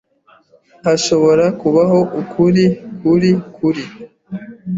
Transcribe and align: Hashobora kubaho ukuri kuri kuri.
Hashobora 0.85 1.45
kubaho 1.59 1.99
ukuri 2.21 2.65
kuri 3.01 3.31
kuri. 3.55 3.83